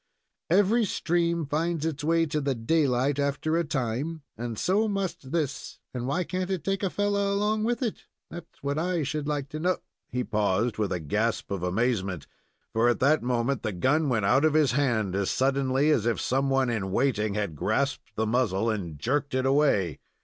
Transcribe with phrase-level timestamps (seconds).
[0.49, 5.77] "Every stream finds its way to the daylight after a time, and so must this,
[5.93, 8.07] and why can't it take a fellow along with it?
[8.31, 9.77] That's what I should like to know"
[10.09, 12.25] He paused, with a gasp of amazement,
[12.73, 16.19] for at that moment the gun went out of his hand as suddenly as if
[16.19, 19.99] some one in waiting had grasped the muzzle and jerked it away.